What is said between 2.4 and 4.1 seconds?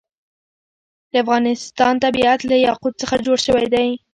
له یاقوت څخه جوړ شوی دی.